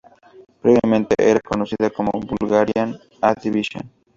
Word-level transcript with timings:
Previamente 0.61 1.13
era 1.19 1.39
conocida 1.39 1.91
como 1.91 2.09
Bulgarian 2.13 2.99
A 3.21 3.35
Division. 3.35 3.83